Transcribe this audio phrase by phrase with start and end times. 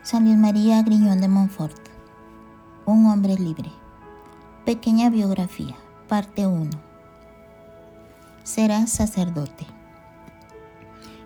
[0.00, 1.78] San Luis María Griñón de Montfort,
[2.86, 3.70] un hombre libre.
[4.64, 5.76] Pequeña biografía,
[6.08, 6.70] parte 1.
[8.42, 9.64] Será sacerdote.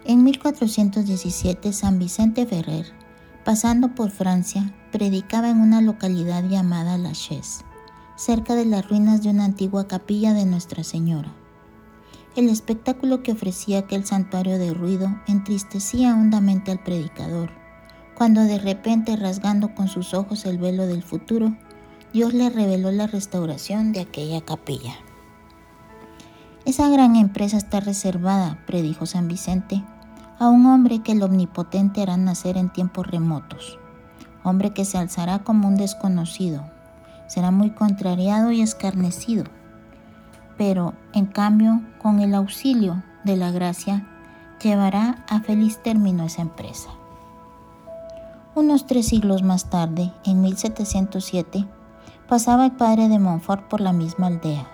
[0.04, 2.87] En 1417, San Vicente Ferrer,
[3.47, 7.64] pasando por Francia, predicaba en una localidad llamada La Chaise,
[8.17, 11.33] cerca de las ruinas de una antigua capilla de Nuestra Señora.
[12.37, 17.66] El espectáculo que ofrecía aquel santuario de ruido entristecía hondamente al predicador
[18.16, 21.55] cuando de repente rasgando con sus ojos el velo del futuro,
[22.15, 24.95] Dios le reveló la restauración de aquella capilla.
[26.65, 29.84] Esa gran empresa está reservada, predijo San Vicente,
[30.39, 33.79] a un hombre que el omnipotente hará nacer en tiempos remotos,
[34.42, 36.64] hombre que se alzará como un desconocido,
[37.27, 39.45] será muy contrariado y escarnecido,
[40.56, 44.09] pero en cambio, con el auxilio de la gracia,
[44.62, 46.89] llevará a feliz término esa empresa.
[48.56, 51.67] Unos tres siglos más tarde, en 1707,
[52.27, 54.67] pasaba el padre de Montfort por la misma aldea,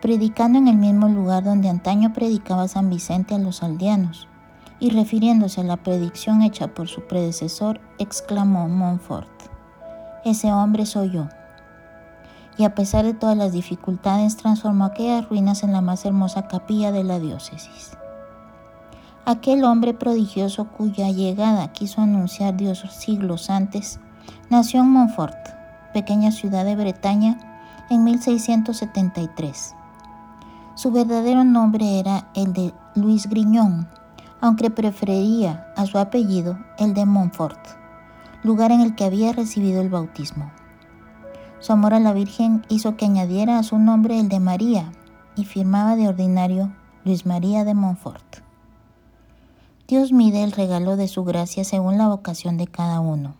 [0.00, 4.26] predicando en el mismo lugar donde antaño predicaba San Vicente a los aldeanos,
[4.80, 9.28] y refiriéndose a la predicción hecha por su predecesor, exclamó Montfort,
[10.24, 11.28] Ese hombre soy yo.
[12.56, 16.90] Y a pesar de todas las dificultades, transformó aquellas ruinas en la más hermosa capilla
[16.90, 17.98] de la diócesis.
[19.26, 23.98] Aquel hombre prodigioso cuya llegada quiso anunciar Dios siglos antes,
[24.50, 25.34] nació en Montfort,
[25.94, 27.38] pequeña ciudad de Bretaña,
[27.88, 29.74] en 1673.
[30.74, 33.88] Su verdadero nombre era el de Luis Griñón,
[34.42, 37.58] aunque prefería a su apellido el de Montfort,
[38.42, 40.52] lugar en el que había recibido el bautismo.
[41.60, 44.92] Su amor a la Virgen hizo que añadiera a su nombre el de María
[45.34, 46.74] y firmaba de ordinario
[47.06, 48.43] Luis María de Montfort.
[49.86, 53.34] Dios mide el regalo de su gracia según la vocación de cada uno.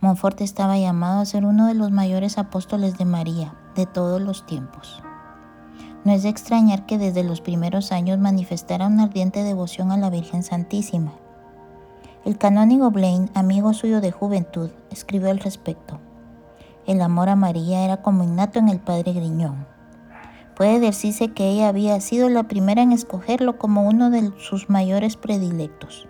[0.00, 4.46] Montfort estaba llamado a ser uno de los mayores apóstoles de María de todos los
[4.46, 5.02] tiempos.
[6.04, 10.08] No es de extrañar que desde los primeros años manifestara una ardiente devoción a la
[10.08, 11.12] Virgen Santísima.
[12.24, 16.00] El canónigo Blaine, amigo suyo de juventud, escribió al respecto.
[16.86, 19.66] El amor a María era como innato en el padre Griñón.
[20.56, 25.16] Puede decirse que ella había sido la primera en escogerlo como uno de sus mayores
[25.16, 26.06] predilectos,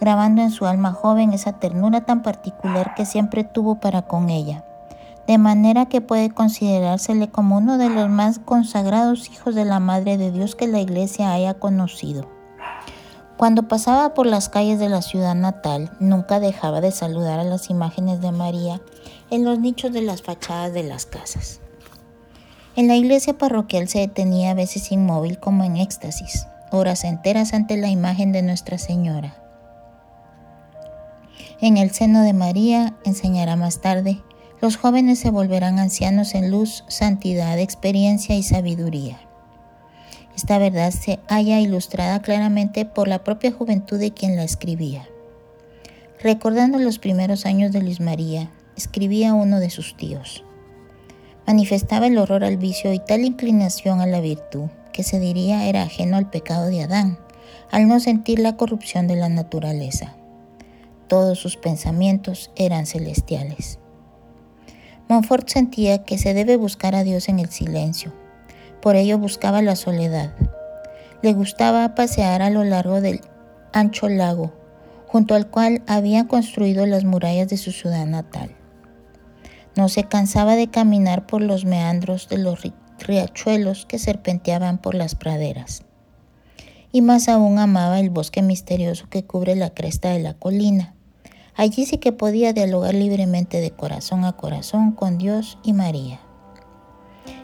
[0.00, 4.64] grabando en su alma joven esa ternura tan particular que siempre tuvo para con ella,
[5.26, 10.18] de manera que puede considerársele como uno de los más consagrados hijos de la Madre
[10.18, 12.28] de Dios que la Iglesia haya conocido.
[13.36, 17.68] Cuando pasaba por las calles de la ciudad natal, nunca dejaba de saludar a las
[17.68, 18.80] imágenes de María
[19.30, 21.60] en los nichos de las fachadas de las casas.
[22.76, 27.76] En la iglesia parroquial se detenía a veces inmóvil como en éxtasis, horas enteras ante
[27.76, 29.36] la imagen de Nuestra Señora.
[31.60, 34.20] En el seno de María, enseñará más tarde,
[34.60, 39.20] los jóvenes se volverán ancianos en luz, santidad, experiencia y sabiduría.
[40.34, 45.06] Esta verdad se halla ilustrada claramente por la propia juventud de quien la escribía.
[46.20, 50.42] Recordando los primeros años de Luis María, escribía uno de sus tíos
[51.46, 55.82] manifestaba el horror al vicio y tal inclinación a la virtud que se diría era
[55.82, 57.18] ajeno al pecado de Adán,
[57.70, 60.14] al no sentir la corrupción de la naturaleza.
[61.08, 63.78] Todos sus pensamientos eran celestiales.
[65.08, 68.12] Montfort sentía que se debe buscar a Dios en el silencio,
[68.80, 70.32] por ello buscaba la soledad.
[71.22, 73.20] Le gustaba pasear a lo largo del
[73.72, 74.52] ancho lago,
[75.06, 78.54] junto al cual había construido las murallas de su ciudad natal.
[79.76, 82.60] No se cansaba de caminar por los meandros de los
[82.98, 85.82] riachuelos que serpenteaban por las praderas.
[86.92, 90.94] Y más aún amaba el bosque misterioso que cubre la cresta de la colina.
[91.56, 96.20] Allí sí que podía dialogar libremente de corazón a corazón con Dios y María.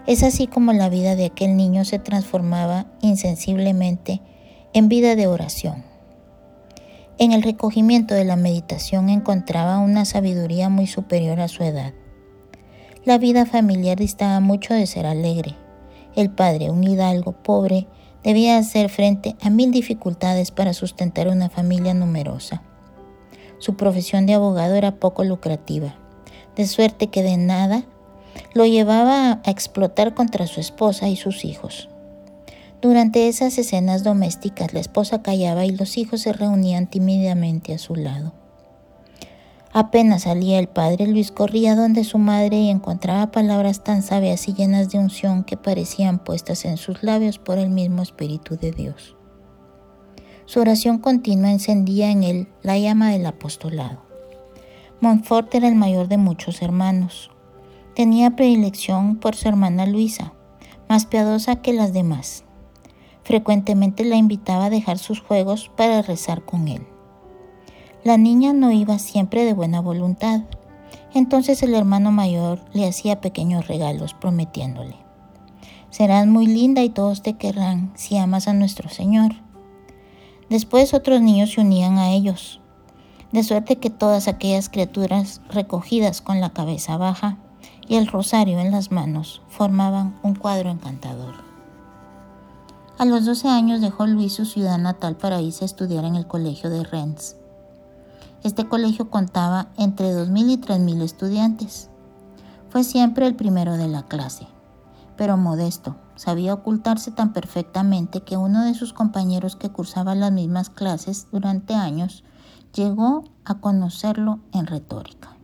[0.06, 4.20] Es así como la vida de aquel niño se transformaba insensiblemente
[4.72, 5.84] en vida de oración.
[7.18, 11.92] En el recogimiento de la meditación encontraba una sabiduría muy superior a su edad.
[13.04, 15.56] La vida familiar distaba mucho de ser alegre.
[16.14, 17.86] El padre, un hidalgo pobre,
[18.22, 22.62] debía hacer frente a mil dificultades para sustentar una familia numerosa.
[23.58, 25.94] Su profesión de abogado era poco lucrativa,
[26.56, 27.84] de suerte que de nada
[28.52, 31.88] lo llevaba a explotar contra su esposa y sus hijos.
[32.82, 37.94] Durante esas escenas domésticas la esposa callaba y los hijos se reunían tímidamente a su
[37.94, 38.39] lado.
[39.72, 44.54] Apenas salía el padre, Luis corría donde su madre y encontraba palabras tan sabias y
[44.54, 49.16] llenas de unción que parecían puestas en sus labios por el mismo Espíritu de Dios.
[50.44, 54.02] Su oración continua encendía en él la llama del apostolado.
[55.00, 57.30] Montfort era el mayor de muchos hermanos.
[57.94, 60.32] Tenía predilección por su hermana Luisa,
[60.88, 62.42] más piadosa que las demás.
[63.22, 66.89] Frecuentemente la invitaba a dejar sus juegos para rezar con él.
[68.02, 70.40] La niña no iba siempre de buena voluntad,
[71.12, 74.96] entonces el hermano mayor le hacía pequeños regalos prometiéndole,
[75.90, 79.32] serás muy linda y todos te querrán si amas a nuestro Señor.
[80.48, 82.60] Después otros niños se unían a ellos,
[83.32, 87.36] de suerte que todas aquellas criaturas recogidas con la cabeza baja
[87.86, 91.34] y el rosario en las manos formaban un cuadro encantador.
[92.98, 96.26] A los 12 años dejó Luis su ciudad natal para irse a estudiar en el
[96.26, 97.36] colegio de Rennes.
[98.42, 101.90] Este colegio contaba entre 2.000 y 3.000 estudiantes.
[102.70, 104.46] Fue siempre el primero de la clase,
[105.16, 110.70] pero modesto, sabía ocultarse tan perfectamente que uno de sus compañeros que cursaba las mismas
[110.70, 112.24] clases durante años
[112.72, 115.36] llegó a conocerlo en retórica.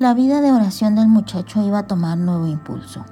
[0.00, 3.04] La vida de oración del muchacho iba a tomar nuevo impulso.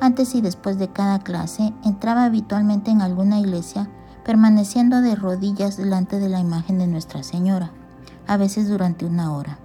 [0.00, 3.88] Antes y después de cada clase entraba habitualmente en alguna iglesia
[4.24, 7.70] permaneciendo de rodillas delante de la imagen de Nuestra Señora,
[8.26, 9.58] a veces durante una hora.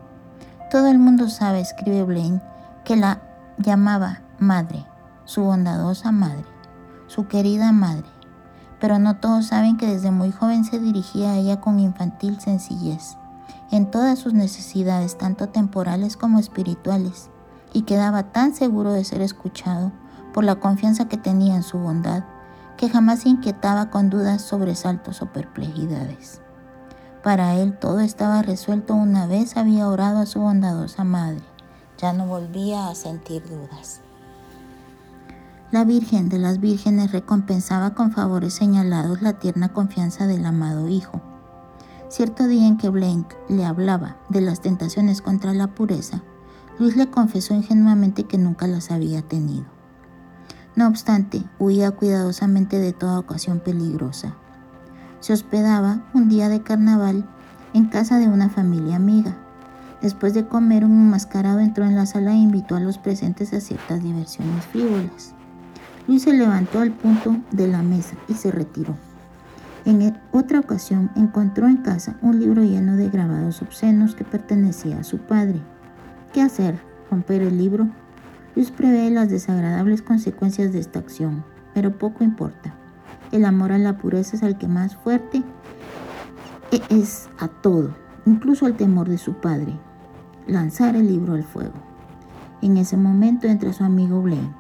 [0.72, 2.42] Todo el mundo sabe, escribe Blaine,
[2.84, 3.22] que la
[3.58, 4.86] llamaba madre,
[5.26, 6.46] su bondadosa madre,
[7.08, 8.06] su querida madre,
[8.80, 13.18] pero no todos saben que desde muy joven se dirigía a ella con infantil sencillez,
[13.72, 17.30] en todas sus necesidades, tanto temporales como espirituales,
[17.74, 19.92] y quedaba tan seguro de ser escuchado
[20.34, 22.24] por la confianza que tenía en su bondad
[22.78, 26.42] que jamás se inquietaba con dudas, sobresaltos o perplejidades.
[27.24, 31.44] Para él todo estaba resuelto una vez había orado a su bondadosa madre.
[31.98, 34.02] Ya no volvía a sentir dudas.
[35.72, 41.22] La Virgen de las Vírgenes recompensaba con favores señalados la tierna confianza del amado Hijo.
[42.08, 46.24] Cierto día en que Blank le hablaba de las tentaciones contra la pureza,
[46.80, 49.77] Luis le confesó ingenuamente que nunca las había tenido.
[50.78, 54.36] No obstante, huía cuidadosamente de toda ocasión peligrosa.
[55.22, 57.28] Se hospedaba un día de carnaval
[57.74, 59.36] en casa de una familia amiga.
[60.04, 63.60] Después de comer, un enmascarado entró en la sala e invitó a los presentes a
[63.60, 65.34] ciertas diversiones frívolas.
[66.08, 68.96] Luis se levantó al punto de la mesa y se retiró.
[69.84, 75.00] En e-, otra ocasión encontró en casa un libro lleno de grabados obscenos que pertenecía
[75.00, 75.60] a su padre.
[76.34, 76.80] ¿Qué hacer?
[77.10, 77.88] ¿Romper el libro?
[78.58, 81.44] Dios prevé las desagradables consecuencias de esta acción,
[81.76, 82.74] pero poco importa.
[83.32, 85.44] El amor a la pureza es el que más fuerte
[86.72, 87.92] e-, es a todo,
[88.26, 89.74] incluso al temor de su padre.
[90.48, 91.76] Lanzar el libro al fuego.
[92.64, 94.56] En ese momento entra su amigo Blaine.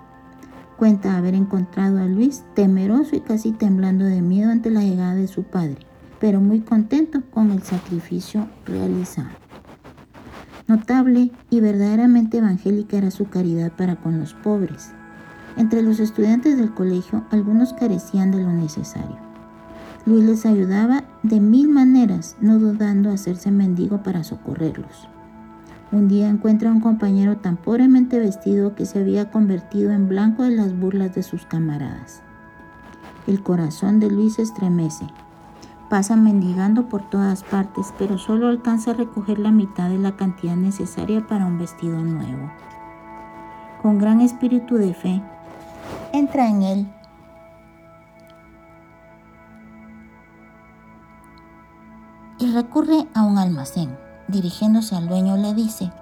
[0.77, 5.27] Cuenta haber encontrado a Luis temeroso y casi temblando de miedo ante la llegada de
[5.27, 5.79] su padre,
[6.19, 9.46] pero muy contento con el sacrificio realizado.
[10.67, 14.91] Notable y verdaderamente evangélica era su caridad para con los pobres.
[15.55, 19.17] Entre los estudiantes del colegio, algunos carecían de lo necesario.
[20.05, 25.07] Luis les ayudaba de mil maneras, no dudando hacerse mendigo para socorrerlos.
[25.93, 30.43] Un día encuentra a un compañero tan pobremente vestido que se había convertido en blanco
[30.43, 32.21] de las burlas de sus camaradas.
[33.25, 35.07] El corazón de Luis estremece
[35.89, 40.55] Pasa mendigando por todas partes, pero solo alcanza a recoger la mitad de la cantidad
[40.55, 42.51] necesaria para un vestido nuevo.
[43.81, 45.21] Con gran espíritu de fe,
[46.11, 46.87] entra en él
[52.37, 53.97] y recurre a un almacén.
[54.27, 55.93] Dirigiéndose al dueño le dice,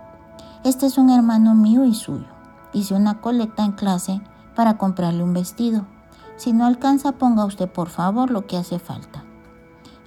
[0.64, 2.26] este es un hermano mío y suyo.
[2.74, 4.20] Hice una colecta en clase
[4.56, 5.86] para comprarle un vestido.
[6.38, 9.25] Si no alcanza, ponga usted por favor lo que hace falta.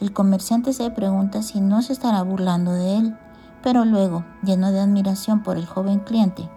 [0.00, 3.18] El comerciante se pregunta si no se estará burlando de él,
[3.62, 6.48] pero luego, lleno de admiración por el joven cliente,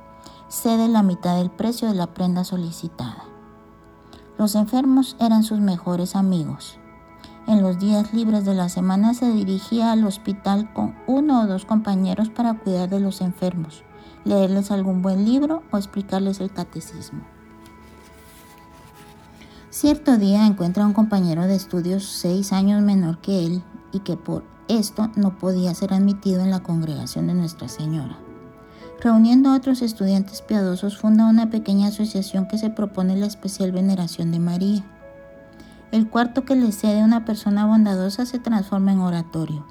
[0.48, 3.24] cede la mitad del precio de la prenda solicitada.
[4.38, 6.78] Los enfermos eran sus mejores amigos.
[7.48, 11.66] En los días libres de la semana se dirigía al hospital con uno o dos
[11.66, 13.84] compañeros para cuidar de los enfermos,
[14.24, 17.22] leerles algún buen libro o explicarles el catecismo.
[19.82, 24.16] Cierto día encuentra a un compañero de estudios seis años menor que él y que
[24.16, 28.16] por esto no podía ser admitido en la congregación de Nuestra Señora.
[29.02, 34.32] Reuniendo a otros estudiantes piadosos, funda una pequeña asociación que se propone la especial veneración
[34.32, 34.84] de María.
[35.92, 39.66] El cuarto que le cede una persona bondadosa se transforma en oratorio.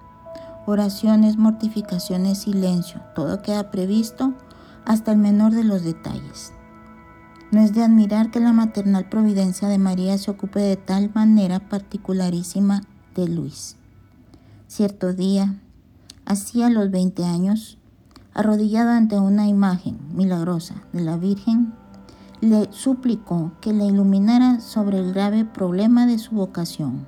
[0.66, 4.34] Oraciones, mortificaciones, silencio, todo queda previsto
[4.84, 6.52] hasta el menor de los detalles.
[7.50, 11.58] No es de admirar que la maternal providencia de María se ocupe de tal manera
[11.68, 12.82] particularísima
[13.14, 13.76] de Luis.
[14.68, 15.56] Cierto día,
[16.30, 17.76] Así a los 20 años,
[18.34, 21.74] arrodillado ante una imagen milagrosa de la Virgen,
[22.40, 27.04] le suplicó que le iluminara sobre el grave problema de su vocación.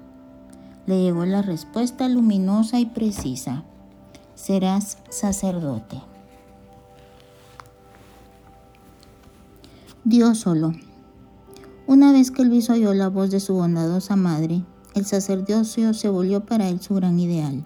[0.87, 3.63] Le llegó la respuesta luminosa y precisa.
[4.35, 6.03] Serás sacerdote.
[10.05, 10.73] Dios solo.
[11.87, 14.65] Una vez que Luis oyó la voz de su bondadosa madre,
[14.97, 17.65] el sacerdocio se volvió para él su gran ideal.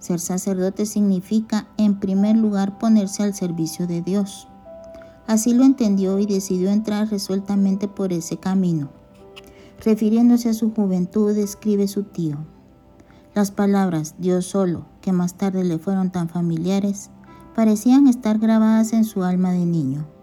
[0.00, 4.48] Ser sacerdote significa, en primer lugar, ponerse al servicio de Dios.
[5.28, 8.90] Así lo entendió y decidió entrar resueltamente por ese camino.
[9.84, 12.38] Refiriéndose a su juventud, escribe su tío.
[13.32, 17.10] Las palabras Dios solo, que más tarde le fueron tan familiares,
[17.54, 20.13] parecían estar grabadas en su alma de niño.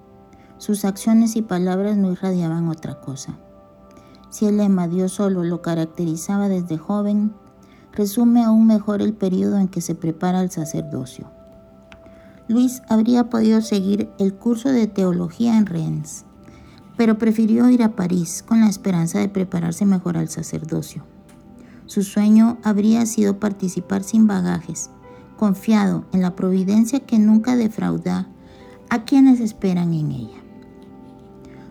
[0.61, 3.35] Sus acciones y palabras no irradiaban otra cosa.
[4.29, 7.33] Si el lema Dios solo lo caracterizaba desde joven,
[7.93, 11.31] resume aún mejor el periodo en que se prepara el sacerdocio.
[12.47, 16.25] Luis habría podido seguir el curso de teología en Rennes,
[16.95, 21.03] pero prefirió ir a París con la esperanza de prepararse mejor al sacerdocio.
[21.87, 24.91] Su sueño habría sido participar sin bagajes,
[25.37, 28.27] confiado en la providencia que nunca defrauda
[28.91, 30.40] a quienes esperan en ella.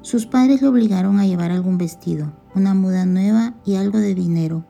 [0.03, 4.65] Sus padres le obligaron a llevar algún vestido, una muda nueva y algo de dinero.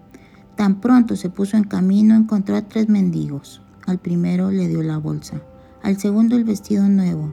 [0.57, 3.63] Tan pronto se puso en camino encontró a tres mendigos.
[3.87, 5.41] Al primero le dio la bolsa
[5.83, 7.33] al segundo el vestido nuevo,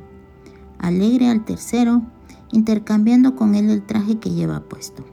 [0.80, 2.04] alegre al tercero,
[2.52, 5.06] intercambiando con él el traje que lleva puesto.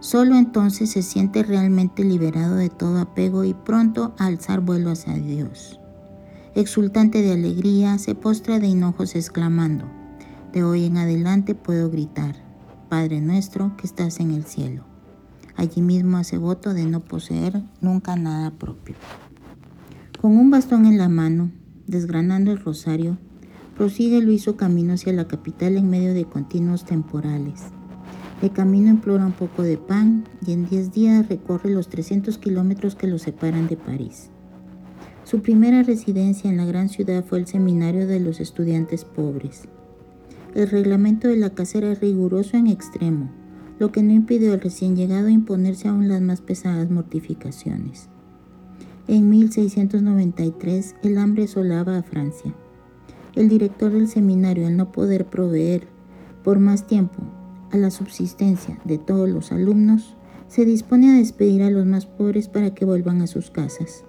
[0.00, 5.14] Solo entonces se siente realmente liberado de todo apego y pronto a alzar vuelo hacia
[5.14, 5.80] Dios.
[6.54, 9.86] Exultante de alegría, se postra de hinojos exclamando,
[10.52, 12.36] de hoy en adelante puedo gritar,
[12.88, 14.84] Padre nuestro que estás en el cielo.
[15.56, 18.94] Allí mismo hace voto de no poseer nunca nada propio.
[20.20, 21.50] Con un bastón en la mano,
[21.86, 23.18] desgranando el rosario,
[23.76, 27.64] prosigue Luis su camino hacia la capital en medio de continuos temporales.
[28.40, 32.94] De camino implora un poco de pan y en 10 días recorre los 300 kilómetros
[32.94, 34.30] que lo separan de París.
[35.24, 39.68] Su primera residencia en la gran ciudad fue el seminario de los estudiantes pobres.
[40.58, 43.30] El reglamento de la casa era riguroso en extremo,
[43.78, 48.08] lo que no impidió al recién llegado imponerse aún las más pesadas mortificaciones.
[49.06, 52.52] En 1693 el hambre asolaba a Francia.
[53.36, 55.86] El director del seminario, al no poder proveer
[56.42, 57.22] por más tiempo
[57.70, 60.16] a la subsistencia de todos los alumnos,
[60.48, 64.02] se dispone a despedir a los más pobres para que vuelvan a sus casas.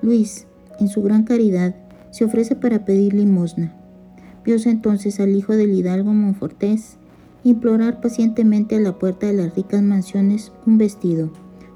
[0.00, 0.46] Luis,
[0.78, 1.74] en su gran caridad,
[2.12, 3.75] se ofrece para pedir limosna.
[4.46, 6.98] Viose entonces al hijo del hidalgo Monfortés
[7.42, 11.30] implorar pacientemente a la puerta de las ricas mansiones un vestido,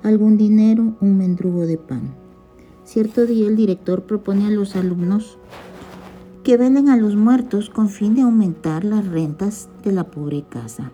[0.05, 2.15] algún dinero, un mendrugo de pan.
[2.85, 5.37] Cierto día el director propone a los alumnos
[6.45, 10.93] que venden a los muertos con fin de aumentar las rentas de la pobre casa.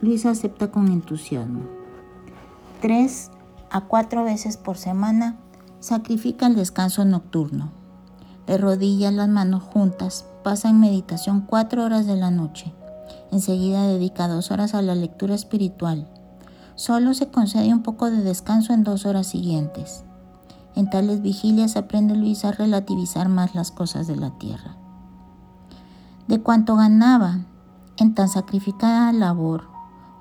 [0.00, 1.62] Luis acepta con entusiasmo.
[2.80, 3.32] Tres
[3.70, 5.36] a cuatro veces por semana
[5.80, 7.77] sacrifica el descanso nocturno.
[8.48, 12.72] De rodillas, las manos juntas, pasa en meditación cuatro horas de la noche.
[13.30, 16.08] Enseguida dedica dos horas a la lectura espiritual.
[16.74, 20.02] Solo se concede un poco de descanso en dos horas siguientes.
[20.74, 24.76] En tales vigilias aprende Luis a relativizar más las cosas de la tierra.
[26.26, 27.40] De cuanto ganaba
[27.98, 29.64] en tan sacrificada labor,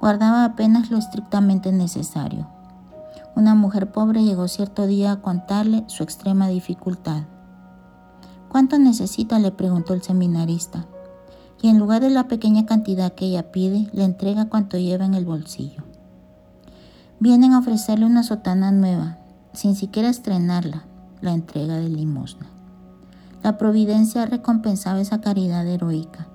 [0.02, 2.50] guardaba apenas lo estrictamente necesario.
[3.38, 7.24] Una mujer pobre llegó cierto día a contarle su extrema dificultad.
[8.50, 9.40] ¿Cuánto necesita?
[9.40, 10.86] le preguntó el seminarista,
[11.62, 15.14] y en lugar de la pequeña cantidad que ella pide, le entrega cuanto lleva en
[15.14, 15.84] el bolsillo.
[17.20, 19.18] Vienen a ofrecerle una sotana nueva,
[19.54, 20.86] sin siquiera estrenarla,
[21.22, 22.48] la entrega de limosna.
[23.44, 26.28] La providencia recompensaba esa caridad heroica.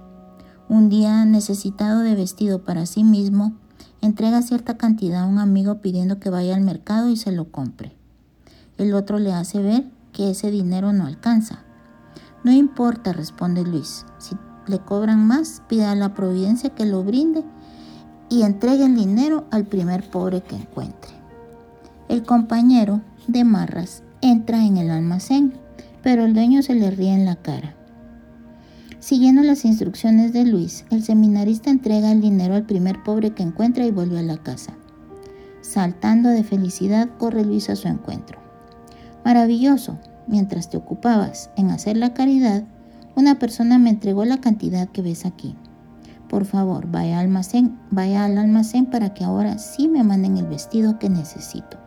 [0.68, 3.52] Un día, necesitado de vestido para sí mismo,
[4.00, 7.94] entrega cierta cantidad a un amigo pidiendo que vaya al mercado y se lo compre.
[8.78, 11.60] El otro le hace ver que ese dinero no alcanza.
[12.44, 14.04] No importa, responde Luis.
[14.18, 17.44] Si le cobran más, pida a la providencia que lo brinde
[18.28, 21.12] y entregue el dinero al primer pobre que encuentre.
[22.08, 25.52] El compañero, de marras entra en el almacén,
[26.02, 27.74] pero el dueño se le ríe en la cara.
[28.98, 33.84] Siguiendo las instrucciones de Luis, el seminarista entrega el dinero al primer pobre que encuentra
[33.84, 34.74] y vuelve a la casa.
[35.60, 38.38] Saltando de felicidad, corre Luis a su encuentro.
[39.24, 42.64] Maravilloso, mientras te ocupabas en hacer la caridad,
[43.14, 45.54] una persona me entregó la cantidad que ves aquí.
[46.28, 50.46] Por favor, vaya al almacén, vaya al almacén para que ahora sí me manden el
[50.46, 51.78] vestido que necesito.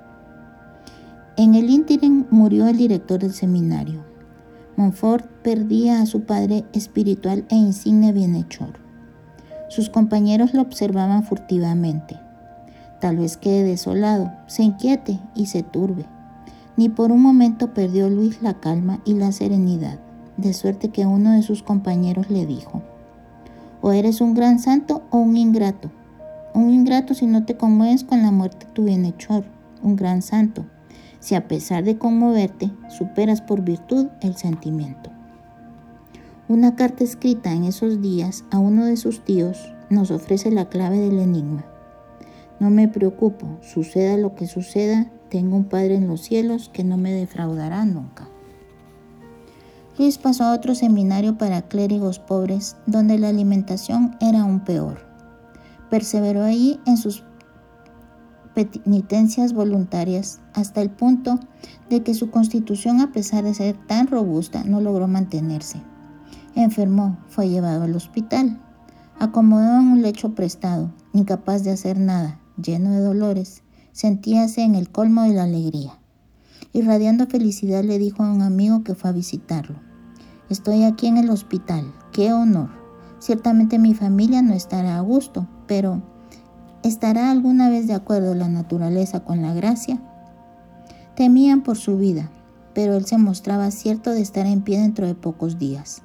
[1.37, 4.05] En el ínterin murió el director del seminario.
[4.77, 8.79] Montfort perdía a su padre espiritual e insigne bienhechor.
[9.67, 12.19] Sus compañeros lo observaban furtivamente.
[13.01, 16.05] Tal vez quede desolado, se inquiete y se turbe.
[16.77, 19.99] Ni por un momento perdió Luis la calma y la serenidad,
[20.37, 22.81] de suerte que uno de sus compañeros le dijo,
[23.81, 25.91] o eres un gran santo o un ingrato.
[26.53, 29.45] Un ingrato si no te conmueves con la muerte de tu bienhechor,
[29.83, 30.65] un gran santo,
[31.19, 35.11] si a pesar de conmoverte superas por virtud el sentimiento.
[36.47, 40.99] Una carta escrita en esos días a uno de sus tíos nos ofrece la clave
[40.99, 41.65] del enigma.
[42.59, 46.95] No me preocupo, suceda lo que suceda, tengo un Padre en los cielos que no
[46.95, 48.29] me defraudará nunca.
[49.97, 54.99] Luis pasó a otro seminario para clérigos pobres, donde la alimentación era aún peor.
[55.89, 57.25] Perseveró allí en sus
[58.53, 61.37] penitencias voluntarias hasta el punto
[61.89, 65.81] de que su constitución, a pesar de ser tan robusta, no logró mantenerse.
[66.55, 68.57] Enfermó, fue llevado al hospital,
[69.19, 73.64] acomodado en un lecho prestado, incapaz de hacer nada, lleno de dolores,
[73.95, 75.97] sentíase en el colmo de la alegría.
[76.73, 79.77] Irradiando felicidad le dijo a un amigo que fue a visitarlo.
[80.49, 82.71] Estoy aquí en el hospital, qué honor.
[83.19, 86.03] Ciertamente mi familia no estará a gusto, pero
[86.83, 90.01] ¿estará alguna vez de acuerdo la naturaleza con la gracia?
[91.15, 92.29] Temían por su vida,
[92.73, 96.03] pero él se mostraba cierto de estar en pie dentro de pocos días.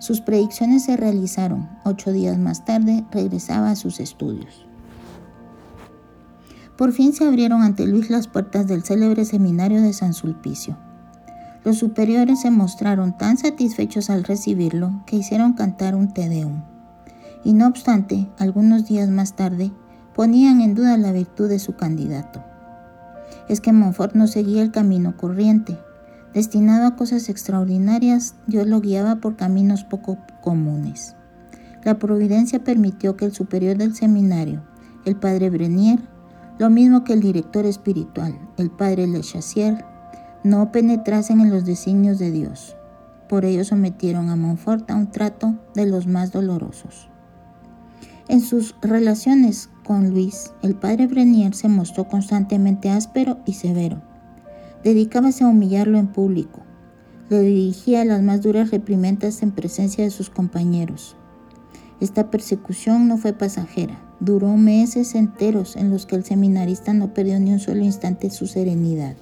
[0.00, 1.68] Sus predicciones se realizaron.
[1.84, 4.66] Ocho días más tarde regresaba a sus estudios.
[6.80, 10.78] Por fin se abrieron ante Luis las puertas del célebre seminario de San Sulpicio.
[11.62, 16.62] Los superiores se mostraron tan satisfechos al recibirlo que hicieron cantar un Te Deum.
[17.44, 19.72] Y no obstante, algunos días más tarde,
[20.14, 22.42] ponían en duda la virtud de su candidato.
[23.46, 25.76] Es que Montfort no seguía el camino corriente.
[26.32, 31.14] Destinado a cosas extraordinarias, Dios lo guiaba por caminos poco comunes.
[31.84, 34.62] La providencia permitió que el superior del seminario,
[35.04, 36.00] el padre Brenier,
[36.60, 39.82] lo mismo que el director espiritual, el padre Le Chassier,
[40.44, 42.76] no penetrasen en los designios de Dios.
[43.30, 47.08] Por ello sometieron a Montfort a un trato de los más dolorosos.
[48.28, 54.02] En sus relaciones con Luis, el padre Brenier se mostró constantemente áspero y severo.
[54.84, 56.60] Dedicábase a humillarlo en público.
[57.30, 61.16] Le dirigía las más duras reprimendas en presencia de sus compañeros.
[62.00, 67.40] Esta persecución no fue pasajera Duró meses enteros en los que el seminarista no perdió
[67.40, 69.16] ni un solo instante su serenidad.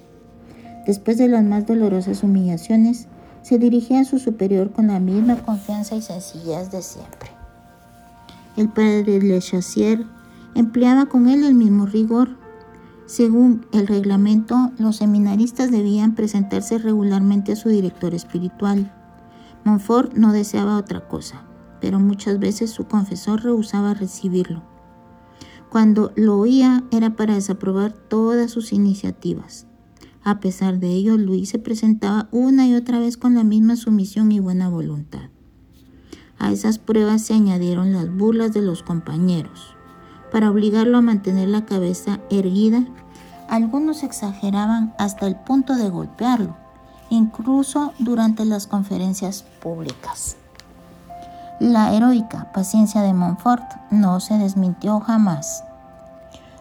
[0.85, 3.07] Después de las más dolorosas humillaciones,
[3.41, 7.29] se dirigía a su superior con la misma confianza y sencillez de siempre.
[8.57, 10.05] El padre Le Chassier
[10.55, 12.37] empleaba con él el mismo rigor.
[13.05, 18.91] Según el reglamento, los seminaristas debían presentarse regularmente a su director espiritual.
[19.63, 21.43] Montfort no deseaba otra cosa,
[21.79, 24.68] pero muchas veces su confesor rehusaba recibirlo.
[25.69, 29.67] Cuando lo oía era para desaprobar todas sus iniciativas.
[30.23, 34.31] A pesar de ello, Luis se presentaba una y otra vez con la misma sumisión
[34.31, 35.29] y buena voluntad.
[36.39, 39.75] A esas pruebas se añadieron las burlas de los compañeros.
[40.31, 42.85] Para obligarlo a mantener la cabeza erguida,
[43.47, 46.57] algunos exageraban hasta el punto de golpearlo,
[47.09, 50.38] incluso durante las conferencias públicas.
[51.59, 55.65] La heroica paciencia de Montfort no se desmintió jamás.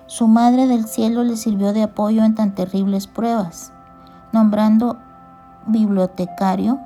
[0.07, 3.73] Su Madre del Cielo le sirvió de apoyo en tan terribles pruebas.
[4.33, 4.99] Nombrando
[5.69, 6.81] bibliotecario,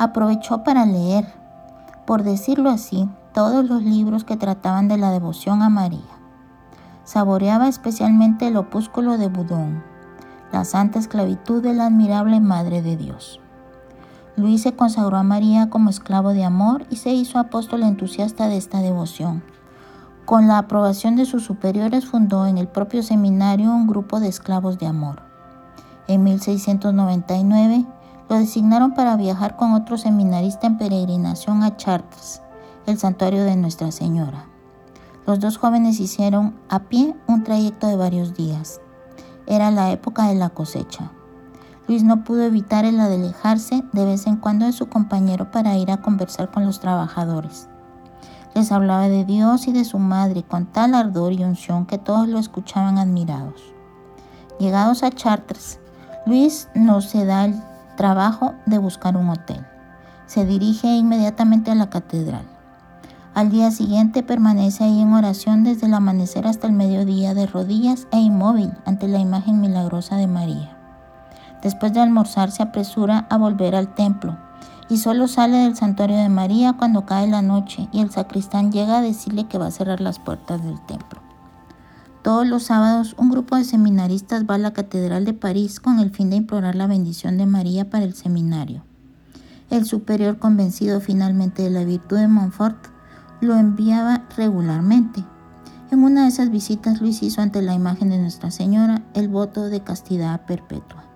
[0.00, 1.32] aprovechó para leer,
[2.04, 6.00] por decirlo así, todos los libros que trataban de la devoción a María.
[7.04, 9.84] Saboreaba especialmente el opúsculo de Budón,
[10.50, 13.41] la santa esclavitud de la admirable Madre de Dios.
[14.36, 18.56] Luis se consagró a María como esclavo de amor y se hizo apóstol entusiasta de
[18.56, 19.42] esta devoción.
[20.24, 24.78] Con la aprobación de sus superiores fundó en el propio seminario un grupo de esclavos
[24.78, 25.22] de amor.
[26.08, 27.84] En 1699
[28.30, 32.40] lo designaron para viajar con otro seminarista en peregrinación a Chartres,
[32.86, 34.46] el santuario de Nuestra Señora.
[35.26, 38.80] Los dos jóvenes hicieron a pie un trayecto de varios días.
[39.46, 41.12] Era la época de la cosecha.
[41.88, 45.90] Luis no pudo evitar el alejarse de vez en cuando de su compañero para ir
[45.90, 47.68] a conversar con los trabajadores.
[48.54, 52.28] Les hablaba de Dios y de su madre con tal ardor y unción que todos
[52.28, 53.72] lo escuchaban admirados.
[54.58, 55.80] Llegados a Chartres,
[56.26, 57.60] Luis no se da el
[57.96, 59.66] trabajo de buscar un hotel.
[60.26, 62.44] Se dirige inmediatamente a la catedral.
[63.34, 68.06] Al día siguiente permanece ahí en oración desde el amanecer hasta el mediodía de rodillas
[68.12, 70.81] e inmóvil ante la imagen milagrosa de María.
[71.62, 74.36] Después de almorzar se apresura a volver al templo
[74.88, 78.98] y solo sale del santuario de María cuando cae la noche y el sacristán llega
[78.98, 81.20] a decirle que va a cerrar las puertas del templo.
[82.22, 86.10] Todos los sábados un grupo de seminaristas va a la Catedral de París con el
[86.10, 88.84] fin de implorar la bendición de María para el seminario.
[89.70, 92.76] El superior, convencido finalmente de la virtud de Montfort,
[93.40, 95.24] lo enviaba regularmente.
[95.90, 99.68] En una de esas visitas Luis hizo ante la imagen de Nuestra Señora el voto
[99.68, 101.11] de castidad perpetua.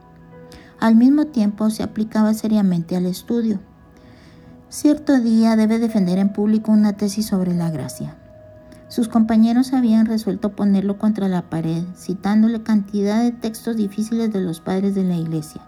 [0.79, 3.61] Al mismo tiempo se aplicaba seriamente al estudio.
[4.69, 8.17] Cierto día debe defender en público una tesis sobre la gracia.
[8.89, 14.61] Sus compañeros habían resuelto ponerlo contra la pared, citándole cantidad de textos difíciles de los
[14.61, 15.63] padres de la iglesia.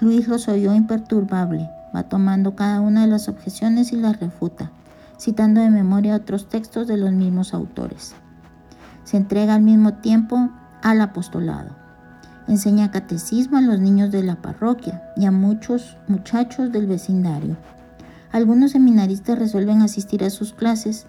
[0.00, 4.70] Luis los oyó imperturbable, va tomando cada una de las objeciones y las refuta,
[5.18, 8.14] citando de memoria otros textos de los mismos autores.
[9.02, 10.50] Se entrega al mismo tiempo
[10.82, 11.79] al apostolado.
[12.50, 17.56] Enseña catecismo a los niños de la parroquia y a muchos muchachos del vecindario.
[18.32, 21.06] Algunos seminaristas resuelven asistir a sus clases,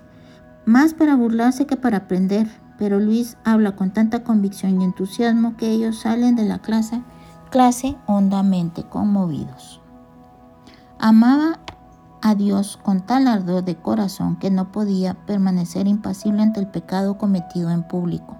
[0.65, 5.71] más para burlarse que para aprender, pero Luis habla con tanta convicción y entusiasmo que
[5.71, 7.01] ellos salen de la clase,
[7.49, 9.81] clase hondamente conmovidos.
[10.99, 11.59] Amaba
[12.21, 17.17] a Dios con tal ardor de corazón que no podía permanecer impasible ante el pecado
[17.17, 18.37] cometido en público.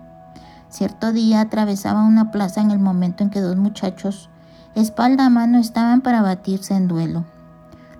[0.71, 4.29] Cierto día atravesaba una plaza en el momento en que dos muchachos,
[4.73, 7.25] espalda a mano, estaban para batirse en duelo.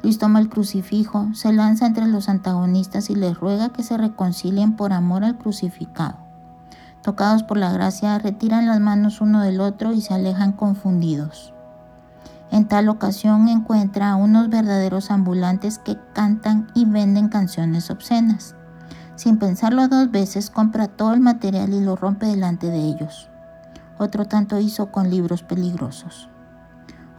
[0.02, 4.78] Luis toma el crucifijo, se lanza entre los antagonistas y les ruega que se reconcilien
[4.78, 6.16] por amor al crucificado.
[7.04, 11.54] Tocados por la gracia, retiran las manos uno del otro y se alejan confundidos.
[12.52, 18.56] En tal ocasión encuentra a unos verdaderos ambulantes que cantan y venden canciones obscenas.
[19.22, 23.30] Sin pensarlo dos veces, compra todo el material y lo rompe delante de ellos.
[24.00, 26.28] Otro tanto hizo con libros peligrosos.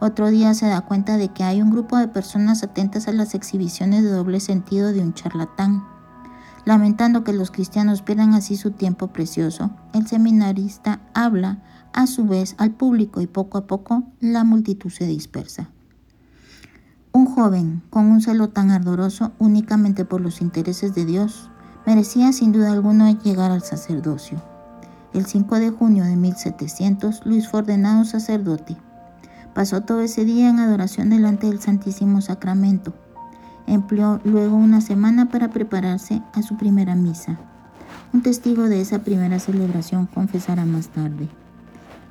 [0.01, 3.35] Otro día se da cuenta de que hay un grupo de personas atentas a las
[3.35, 5.81] exhibiciones de doble sentido de un charlatán.
[6.65, 11.59] Lamentando que los cristianos pierdan así su tiempo precioso, el seminarista habla
[11.93, 15.69] a su vez al público y poco a poco la multitud se dispersa.
[17.13, 21.49] Un joven con un celo tan ardoroso únicamente por los intereses de Dios
[21.85, 24.41] merecía sin duda alguna llegar al sacerdocio.
[25.13, 28.75] El 5 de junio de 1700, Luis fue ordenado sacerdote.
[29.53, 32.93] Pasó todo ese día en adoración delante del Santísimo Sacramento.
[33.67, 37.37] Empleó luego una semana para prepararse a su primera misa.
[38.13, 41.29] Un testigo de esa primera celebración confesará más tarde.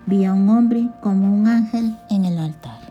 [0.06, 2.81] Vi a un hombre como un ángel en el altar.